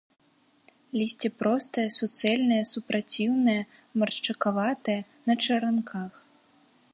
Лісце 0.99 1.29
простае, 1.41 1.85
суцэльнае, 1.97 2.59
супраціўнае, 2.73 3.57
маршчакаватае, 4.05 4.97
на 5.29 5.33
чаранках. 5.45 6.11